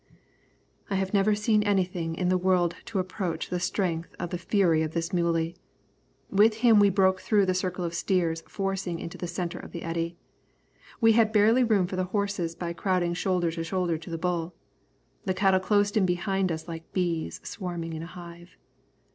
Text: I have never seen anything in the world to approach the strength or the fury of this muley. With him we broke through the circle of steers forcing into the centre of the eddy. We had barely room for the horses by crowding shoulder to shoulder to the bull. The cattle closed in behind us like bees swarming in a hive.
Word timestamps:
I 0.89 0.95
have 0.95 1.13
never 1.13 1.35
seen 1.35 1.61
anything 1.61 2.15
in 2.15 2.29
the 2.29 2.37
world 2.39 2.73
to 2.85 2.97
approach 2.97 3.49
the 3.49 3.59
strength 3.59 4.15
or 4.19 4.25
the 4.25 4.39
fury 4.39 4.81
of 4.81 4.93
this 4.95 5.13
muley. 5.13 5.55
With 6.31 6.55
him 6.65 6.79
we 6.79 6.89
broke 6.89 7.21
through 7.21 7.45
the 7.45 7.53
circle 7.53 7.85
of 7.85 7.93
steers 7.93 8.41
forcing 8.47 8.97
into 8.97 9.19
the 9.19 9.27
centre 9.27 9.59
of 9.59 9.73
the 9.73 9.83
eddy. 9.83 10.17
We 10.99 11.11
had 11.11 11.31
barely 11.31 11.63
room 11.63 11.85
for 11.85 11.97
the 11.97 12.05
horses 12.05 12.55
by 12.55 12.73
crowding 12.73 13.13
shoulder 13.13 13.51
to 13.51 13.63
shoulder 13.63 13.99
to 13.99 14.09
the 14.09 14.17
bull. 14.17 14.55
The 15.25 15.35
cattle 15.35 15.59
closed 15.59 15.95
in 15.95 16.07
behind 16.07 16.51
us 16.51 16.67
like 16.67 16.91
bees 16.93 17.39
swarming 17.43 17.93
in 17.93 18.01
a 18.01 18.07
hive. 18.07 18.57